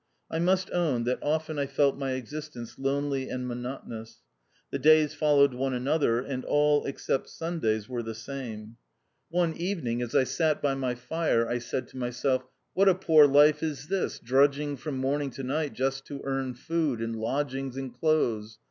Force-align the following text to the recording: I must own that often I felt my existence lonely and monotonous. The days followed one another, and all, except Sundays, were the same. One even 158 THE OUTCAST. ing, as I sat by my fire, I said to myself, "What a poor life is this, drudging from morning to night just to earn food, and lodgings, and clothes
I 0.31 0.39
must 0.39 0.71
own 0.71 1.03
that 1.03 1.19
often 1.21 1.59
I 1.59 1.67
felt 1.67 1.95
my 1.95 2.13
existence 2.13 2.79
lonely 2.79 3.29
and 3.29 3.47
monotonous. 3.47 4.23
The 4.71 4.79
days 4.79 5.13
followed 5.13 5.53
one 5.53 5.75
another, 5.75 6.21
and 6.21 6.43
all, 6.43 6.87
except 6.87 7.29
Sundays, 7.29 7.87
were 7.87 8.01
the 8.01 8.15
same. 8.15 8.77
One 9.29 9.53
even 9.55 9.83
158 9.83 9.83
THE 9.83 9.89
OUTCAST. 9.89 9.91
ing, 9.91 10.01
as 10.01 10.15
I 10.15 10.23
sat 10.55 10.59
by 10.63 10.73
my 10.73 10.95
fire, 10.95 11.47
I 11.47 11.59
said 11.59 11.87
to 11.89 11.97
myself, 11.97 12.45
"What 12.73 12.89
a 12.89 12.95
poor 12.95 13.27
life 13.27 13.61
is 13.61 13.89
this, 13.89 14.17
drudging 14.17 14.75
from 14.75 14.97
morning 14.97 15.29
to 15.29 15.43
night 15.43 15.73
just 15.75 16.07
to 16.07 16.19
earn 16.23 16.55
food, 16.55 16.99
and 16.99 17.15
lodgings, 17.15 17.77
and 17.77 17.93
clothes 17.93 18.57